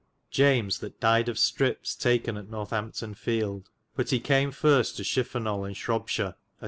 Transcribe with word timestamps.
James 0.31 0.79
that 0.79 0.99
dyed 0.99 1.29
of 1.29 1.37
strips 1.37 1.93
taken 1.93 2.35
at 2.35 2.49
Northampton 2.49 3.13
feelde; 3.13 3.69
but 3.95 4.09
he 4.09 4.19
cam 4.19 4.49
first 4.49 4.97
to 4.97 5.03
Shififenol 5.03 5.59
^ 5.59 5.67
in 5.67 5.75
Shrobbshire 5.75 6.29
a 6.29 6.31
2. 6.31 6.35